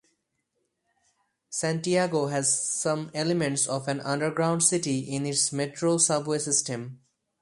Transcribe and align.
Santiago 1.51 2.25
has 2.25 2.59
some 2.67 3.11
elements 3.13 3.67
of 3.67 3.87
an 3.87 3.99
underground 4.01 4.63
city 4.63 4.97
in 5.01 5.27
its 5.27 5.53
"Metro" 5.53 5.99
subway 5.99 6.39
system. 6.39 7.01